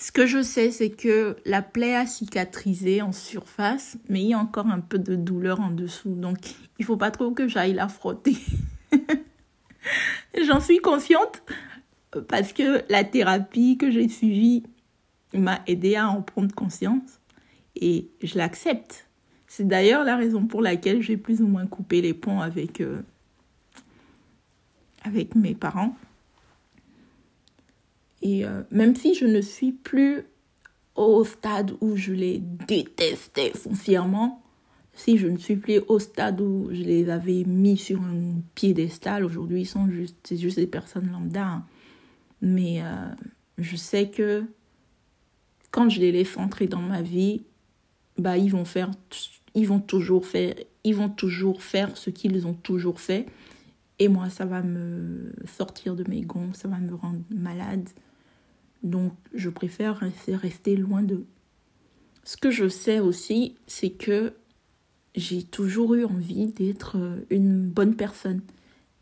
Ce 0.04 0.12
que 0.12 0.26
je 0.26 0.44
sais, 0.44 0.70
c'est 0.70 0.90
que 0.90 1.38
la 1.46 1.62
plaie 1.62 1.96
a 1.96 2.06
cicatrisé 2.06 3.02
en 3.02 3.14
surface, 3.14 3.96
mais 4.10 4.20
il 4.20 4.28
y 4.28 4.34
a 4.34 4.38
encore 4.38 4.68
un 4.68 4.82
peu 4.82 5.00
de 5.00 5.16
douleur 5.16 5.62
en 5.62 5.72
dessous. 5.72 6.14
Donc, 6.14 6.40
il 6.78 6.84
faut 6.84 6.98
pas 6.98 7.10
trop 7.10 7.32
que 7.32 7.48
j'aille 7.48 7.72
la 7.72 7.88
frotter. 7.88 8.36
J'en 10.46 10.60
suis 10.60 10.80
consciente 10.80 11.42
parce 12.28 12.52
que 12.52 12.84
la 12.92 13.06
thérapie 13.06 13.78
que 13.78 13.92
j'ai 13.92 14.10
suivie 14.10 14.64
m'a 15.34 15.62
aidé 15.68 15.96
à 15.96 16.10
en 16.10 16.22
prendre 16.22 16.54
conscience 16.54 17.22
et 17.78 18.10
je 18.22 18.38
l'accepte. 18.38 19.08
C'est 19.48 19.66
d'ailleurs 19.66 20.04
la 20.04 20.18
raison 20.18 20.48
pour 20.48 20.62
laquelle 20.62 21.02
j'ai 21.02 21.16
plus 21.16 21.42
ou 21.42 21.48
moins 21.48 21.66
coupé 21.66 22.02
les 22.02 22.14
ponts 22.14 22.42
avec, 22.42 22.82
euh, 22.82 23.02
avec 25.06 25.36
mes 25.36 25.56
parents. 25.56 25.96
Et 28.24 28.46
euh, 28.46 28.64
même 28.72 28.96
si 28.96 29.14
je 29.14 29.26
ne 29.26 29.42
suis 29.42 29.74
plus 29.74 30.24
au 30.96 31.24
stade 31.26 31.74
où 31.82 31.96
je 31.98 32.14
les 32.14 32.40
détestais 32.40 33.52
foncièrement, 33.52 34.42
si 34.94 35.18
je 35.18 35.28
ne 35.28 35.38
suis 35.38 35.58
plus 35.58 35.80
au 35.88 36.00
stade 36.00 36.40
où 36.40 36.70
je 36.72 36.84
les 36.84 37.10
avais 37.10 37.44
mis 37.44 37.78
sur 37.78 38.02
un 38.02 38.36
piédestal, 38.56 39.26
aujourd'hui 39.26 39.62
ils 39.62 39.68
sont 39.68 39.90
juste, 39.90 40.16
c'est 40.24 40.38
juste 40.38 40.58
des 40.58 40.68
personnes 40.68 41.12
lambda. 41.12 41.46
Hein. 41.46 41.66
Mais 42.42 42.82
euh, 42.82 43.10
je 43.58 43.76
sais 43.76 44.10
que 44.10 44.46
quand 45.72 45.90
je 45.90 46.00
les 46.00 46.12
laisse 46.12 46.38
entrer 46.38 46.68
dans 46.68 46.82
ma 46.82 47.02
vie, 47.02 47.44
bah 48.18 48.38
ils 48.38 48.52
vont 48.52 48.66
faire, 48.66 48.92
ils 49.56 49.68
vont 49.68 49.80
toujours 49.80 50.26
faire, 50.26 50.54
ils 50.86 50.96
vont 50.96 51.10
toujours 51.10 51.62
faire 51.62 51.98
ce 51.98 52.10
qu'ils 52.10 52.48
ont 52.48 52.54
toujours 52.54 53.02
fait. 53.02 53.26
Et 54.00 54.08
moi, 54.08 54.30
ça 54.30 54.46
va 54.46 54.62
me 54.62 55.34
sortir 55.46 55.96
de 55.96 56.04
mes 56.10 56.22
gonds, 56.22 56.54
ça 56.54 56.68
va 56.68 56.78
me 56.78 56.94
rendre 56.94 57.22
malade. 57.30 57.90
Donc, 58.84 59.14
je 59.34 59.50
préfère 59.50 60.04
rester, 60.28 60.76
loin 60.76 61.02
d'eux. 61.02 61.26
Ce 62.24 62.38
que 62.38 62.52
je 62.52 62.68
sais 62.68 63.00
aussi, 63.00 63.56
c'est 63.66 63.92
que 63.92 64.34
j'ai 65.16 65.44
toujours 65.44 65.96
eu 65.96 66.06
envie 66.06 66.48
d'être 66.48 66.98
une 67.30 67.68
bonne 67.68 67.96
personne, 67.96 68.42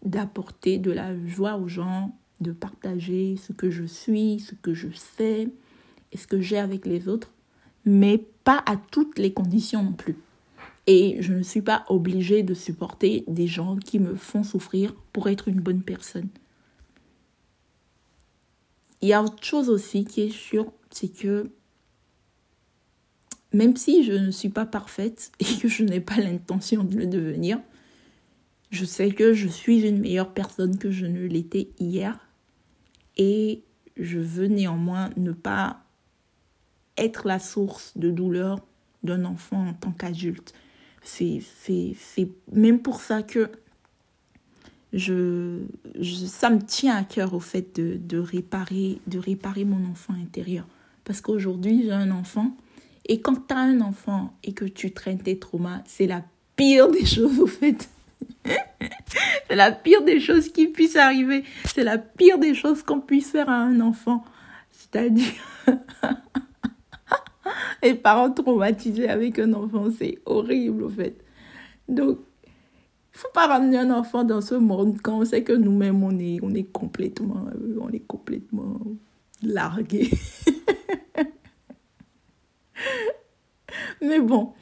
d'apporter 0.06 0.78
de 0.78 0.92
la 0.92 1.16
joie 1.28 1.58
aux 1.58 1.68
gens, 1.68 2.16
de 2.42 2.52
partager 2.52 3.38
ce 3.38 3.54
que 3.54 3.70
je 3.70 3.86
suis, 3.86 4.40
ce 4.40 4.56
que 4.56 4.74
je 4.74 4.90
sais, 4.92 5.50
et 6.12 6.18
ce 6.18 6.28
que 6.28 6.42
j'ai 6.42 6.58
avec 6.58 6.86
les 6.86 7.08
autres, 7.08 7.32
mais 7.86 8.18
pas 8.44 8.64
à 8.66 8.76
toutes 8.78 9.20
les 9.20 9.34
conditions 9.34 9.84
non 9.84 9.94
plus. 9.94 10.18
Et 10.88 11.18
je 11.22 11.34
ne 11.34 11.44
suis 11.44 11.62
pas 11.62 11.86
obligée 11.90 12.44
de 12.44 12.54
supporter 12.54 13.24
des 13.28 13.48
gens 13.48 13.78
qui 13.78 14.00
me 14.00 14.16
font 14.16 14.44
souffrir 14.44 14.94
pour 15.14 15.30
être 15.30 15.48
une 15.48 15.62
bonne 15.62 15.84
personne. 15.84 16.28
Il 19.02 19.08
y 19.10 19.14
a 19.14 19.24
autre 19.24 19.44
chose 19.44 19.70
aussi 19.70 20.06
qui 20.06 20.22
est 20.22 20.30
sûre, 20.30 20.72
c'est 20.92 21.10
que 21.10 21.52
même 23.54 23.76
si 23.76 24.04
je 24.04 24.14
ne 24.14 24.32
suis 24.32 24.50
pas 24.50 24.66
parfaite 24.66 25.32
et 25.40 25.46
que 25.46 25.68
je 25.68 25.84
n'ai 25.84 26.00
pas 26.00 26.18
l'intention 26.18 26.84
de 26.84 26.96
le 26.98 27.08
devenir, 27.08 27.60
je 28.70 28.86
sais 28.86 29.12
que 29.12 29.34
je 29.34 29.48
suis 29.48 29.82
une 29.88 30.00
meilleure 30.00 30.34
personne 30.34 30.78
que 30.78 30.92
je 30.92 31.06
ne 31.06 31.26
l'étais 31.26 31.70
hier. 31.80 32.28
Et 33.18 33.64
je 33.98 34.20
veux 34.20 34.48
néanmoins 34.48 35.10
ne 35.18 35.34
pas 35.34 35.84
être 36.98 37.28
la 37.28 37.40
source 37.40 37.98
de 37.98 38.10
douleur 38.10 38.60
d'un 39.04 39.26
enfant 39.26 39.68
en 39.68 39.74
tant 39.74 39.92
qu'adulte. 39.92 40.54
C'est, 41.04 41.42
même 42.52 42.82
pour 42.82 43.02
ça 43.02 43.24
que 43.24 43.50
je, 44.94 45.60
ça 46.28 46.50
me 46.50 46.60
tient 46.60 46.96
à 46.96 47.04
cœur 47.04 47.34
au 47.34 47.40
fait 47.40 47.80
de, 47.80 48.18
réparer, 48.18 49.00
de 49.08 49.20
réparer 49.20 49.64
mon 49.64 49.90
enfant 49.90 50.14
intérieur. 50.22 50.66
Parce 51.06 51.22
qu'aujourd'hui, 51.22 51.84
j'ai 51.84 51.92
un 51.92 52.12
enfant. 52.12 52.56
Et 53.06 53.22
quand 53.22 53.48
tu 53.48 53.54
as 53.54 53.60
un 53.60 53.82
enfant 53.82 54.34
et 54.44 54.54
que 54.54 54.66
tu 54.66 54.92
traînes 54.92 55.22
tes 55.22 55.40
traumas, 55.40 55.82
c'est 55.86 56.08
la 56.08 56.24
pire 56.56 56.92
des 56.92 57.06
choses 57.06 57.40
au 57.40 57.48
fait. 57.48 57.90
c'est 59.50 59.56
la 59.56 59.72
pire 59.72 60.04
des 60.04 60.20
choses 60.20 60.50
qui 60.50 60.68
puissent 60.68 60.98
arriver. 60.98 61.44
C'est 61.66 61.84
la 61.84 61.98
pire 61.98 62.38
des 62.38 62.54
choses 62.54 62.84
qu'on 62.84 63.00
puisse 63.00 63.32
faire 63.32 63.50
à 63.50 63.56
un 63.56 63.80
enfant. 63.80 64.24
C'est-à-dire 64.72 65.34
les 67.84 67.96
parents 67.96 68.32
traumatisés 68.32 69.10
avec 69.10 69.40
un 69.40 69.54
enfant, 69.54 69.88
c'est 69.98 70.20
horrible, 70.26 70.86
en 70.86 70.90
fait. 70.90 71.18
Donc, 71.88 72.20
faut 73.12 73.32
pas 73.34 73.48
ramener 73.48 73.78
un 73.78 73.92
enfant 73.92 74.24
dans 74.24 74.42
ce 74.42 74.56
monde 74.56 74.98
quand 75.02 75.20
on 75.20 75.26
sait 75.26 75.44
que 75.44 75.54
nous-mêmes, 75.54 76.04
on 76.04 76.18
est, 76.18 76.40
on 76.42 76.54
est 76.54 76.64
complètement, 76.64 77.46
euh, 77.48 77.78
on 77.80 77.90
est 77.90 78.00
complètement 78.00 78.80
largués. 79.42 80.10
Mais 84.02 84.20
bon, 84.20 84.54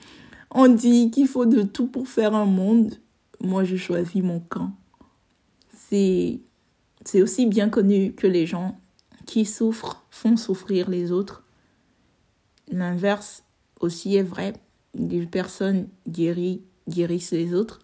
on 0.51 0.67
dit 0.67 1.11
qu'il 1.11 1.27
faut 1.27 1.45
de 1.45 1.61
tout 1.61 1.87
pour 1.87 2.07
faire 2.07 2.35
un 2.35 2.45
monde. 2.45 2.95
Moi, 3.39 3.63
je 3.63 3.77
choisis 3.77 4.21
mon 4.21 4.39
camp. 4.39 4.71
C'est, 5.73 6.41
c'est 7.05 7.21
aussi 7.21 7.45
bien 7.45 7.69
connu 7.69 8.13
que 8.13 8.27
les 8.27 8.45
gens 8.45 8.77
qui 9.25 9.45
souffrent 9.45 10.03
font 10.09 10.35
souffrir 10.35 10.89
les 10.89 11.11
autres. 11.11 11.45
L'inverse 12.67 13.43
aussi 13.79 14.15
est 14.15 14.23
vrai. 14.23 14.53
Les 14.95 15.25
personnes 15.25 15.87
guéries 16.07 16.63
guérissent 16.87 17.31
les 17.31 17.53
autres. 17.53 17.79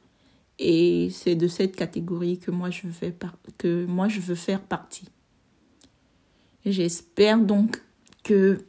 Et 0.58 1.10
c'est 1.12 1.36
de 1.36 1.48
cette 1.48 1.76
catégorie 1.76 2.40
que 2.40 2.52
moi 2.52 2.70
je 2.70 2.88
veux, 2.88 4.36
faire 4.36 4.62
partie. 4.62 5.10
J'espère 6.66 7.40
donc 7.40 7.82
que 8.24 8.64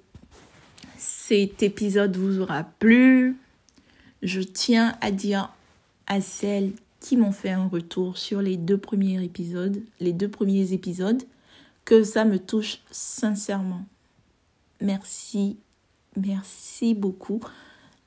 cet 0.98 1.62
épisode 1.62 2.16
vous 2.16 2.40
aura 2.40 2.64
plu. 2.64 3.36
Je 4.22 4.40
tiens 4.40 4.96
à 5.00 5.10
dire 5.10 5.52
à 6.06 6.20
celles 6.20 6.72
qui 7.00 7.16
m'ont 7.16 7.32
fait 7.32 7.50
un 7.50 7.68
retour 7.68 8.18
sur 8.18 8.42
les 8.42 8.56
deux 8.56 8.78
premiers 8.78 9.22
épisodes, 9.22 9.80
les 10.00 10.12
deux 10.12 10.28
premiers 10.28 10.72
épisodes, 10.72 11.22
que 11.84 12.02
ça 12.02 12.24
me 12.24 12.38
touche 12.38 12.80
sincèrement. 12.90 13.86
Merci 14.80 15.56
Merci 16.16 16.94
beaucoup 16.94 17.40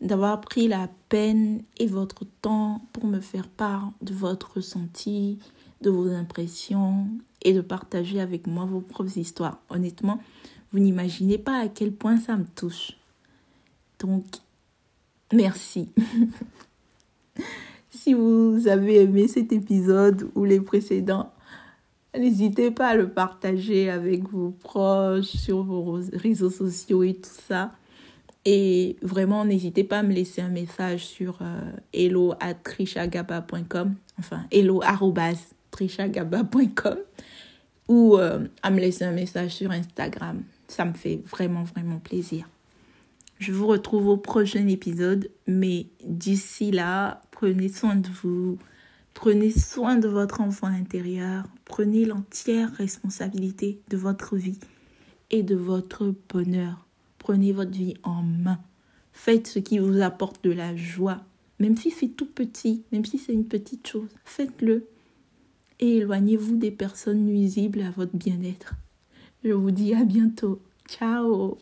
d'avoir 0.02 0.42
pris 0.42 0.68
la 0.68 0.90
peine 1.10 1.62
et 1.78 1.88
votre 1.88 2.26
temps 2.42 2.82
pour 2.94 3.06
me 3.06 3.20
faire 3.20 3.48
part 3.48 3.92
de 4.02 4.14
votre 4.14 4.56
ressenti, 4.56 5.40
de 5.82 5.90
vos 5.90 6.10
impressions 6.10 7.08
et 7.42 7.54
de 7.54 7.62
partager 7.62 8.20
avec 8.20 8.48
moi 8.48 8.66
vos 8.66 8.82
propres 8.82 9.18
histoires. 9.18 9.60
Honnêtement, 9.70 10.20
vous 10.72 10.80
n'imaginez 10.80 11.38
pas 11.38 11.60
à 11.60 11.68
quel 11.68 11.92
point 11.92 12.18
ça 12.18 12.38
me 12.38 12.46
touche. 12.56 12.94
Donc, 14.00 14.26
merci. 15.34 15.90
si 17.90 18.14
vous 18.14 18.68
avez 18.68 19.02
aimé 19.02 19.28
cet 19.28 19.52
épisode 19.52 20.30
ou 20.36 20.46
les 20.46 20.62
précédents, 20.62 21.34
n'hésitez 22.16 22.72
pas 22.72 22.90
à 22.90 22.96
le 22.96 23.10
partager 23.10 23.90
avec 23.90 24.30
vos 24.30 24.52
proches 24.52 25.36
sur 25.36 25.64
vos 25.64 26.00
réseaux 26.14 26.50
sociaux 26.50 27.04
et 27.04 27.16
tout 27.16 27.30
ça. 27.48 27.74
Et 28.46 28.96
vraiment, 29.02 29.46
n'hésitez 29.46 29.84
pas 29.84 30.00
à 30.00 30.04
me 30.04 30.14
laisser 30.14 30.42
un 30.42 30.50
message 30.50 31.06
sur 31.06 31.40
euh, 31.42 31.72
hello 31.94 32.34
at 32.40 32.56
trishagaba.com, 32.56 33.96
enfin 34.18 34.46
hello 34.52 34.82
trishagaba.com 35.72 36.98
ou 37.90 38.18
euh, 38.18 38.48
à 38.64 38.72
me 38.72 38.80
laisser 38.80 39.04
un 39.04 39.12
message 39.12 39.56
sur 39.56 39.72
Instagram. 39.72 40.44
Ça 40.68 40.86
me 40.86 40.94
fait 40.94 41.22
vraiment, 41.26 41.64
vraiment 41.64 42.00
plaisir. 42.00 42.48
Je 43.40 43.52
vous 43.52 43.68
retrouve 43.68 44.08
au 44.08 44.18
prochain 44.18 44.68
épisode, 44.68 45.30
mais 45.48 45.88
d'ici 46.06 46.72
là, 46.72 47.22
prenez 47.32 47.70
soin 47.70 47.96
de 47.96 48.10
vous, 48.22 48.58
prenez 49.14 49.52
soin 49.52 49.96
de 49.96 50.08
votre 50.08 50.42
enfant 50.42 50.68
intérieur, 50.68 51.46
prenez 51.66 52.06
l'entière 52.06 52.72
responsabilité 52.74 53.80
de 53.90 53.98
votre 53.98 54.36
vie 54.36 54.60
et 55.32 55.42
de 55.42 55.56
votre 55.56 56.14
bonheur. 56.32 56.89
Prenez 57.20 57.52
votre 57.52 57.72
vie 57.72 57.96
en 58.04 58.24
main. 58.24 58.60
Faites 59.14 59.48
ce 59.48 59.60
qui 59.60 59.78
vous 59.80 60.02
apporte 60.02 60.44
de 60.44 60.52
la 60.52 60.76
joie. 60.76 61.24
Même 61.60 61.78
si 61.78 61.92
c'est 61.92 62.08
tout 62.08 62.26
petit, 62.26 62.84
même 62.92 63.06
si 63.06 63.18
c'est 63.18 63.34
une 63.34 63.48
petite 63.48 63.88
chose, 63.88 64.10
faites-le. 64.24 64.88
Et 65.80 65.98
éloignez-vous 65.98 66.56
des 66.56 66.72
personnes 66.72 67.26
nuisibles 67.26 67.82
à 67.82 67.92
votre 67.92 68.16
bien-être. 68.16 68.74
Je 69.44 69.52
vous 69.52 69.72
dis 69.72 69.94
à 69.94 70.04
bientôt. 70.04 70.62
Ciao 70.88 71.58